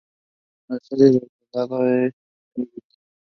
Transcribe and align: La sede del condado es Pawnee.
La 0.67 0.79
sede 0.81 1.11
del 1.11 1.29
condado 1.51 1.85
es 1.85 2.11
Pawnee. 2.55 2.69